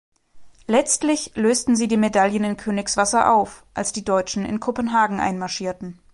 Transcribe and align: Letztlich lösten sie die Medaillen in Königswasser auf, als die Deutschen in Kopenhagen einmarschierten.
Letztlich 0.65 1.35
lösten 1.35 1.75
sie 1.75 1.87
die 1.87 1.95
Medaillen 1.95 2.43
in 2.43 2.57
Königswasser 2.57 3.31
auf, 3.31 3.67
als 3.75 3.91
die 3.93 4.03
Deutschen 4.03 4.45
in 4.45 4.59
Kopenhagen 4.59 5.19
einmarschierten. 5.19 5.99